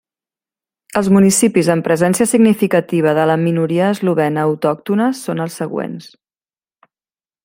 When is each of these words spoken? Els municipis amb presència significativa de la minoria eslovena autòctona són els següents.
Els 1.01 1.09
municipis 1.15 1.67
amb 1.73 1.85
presència 1.87 2.27
significativa 2.31 3.13
de 3.19 3.27
la 3.33 3.37
minoria 3.43 3.93
eslovena 3.97 4.49
autòctona 4.53 5.11
són 5.23 5.45
els 5.45 5.61
següents. 5.63 6.09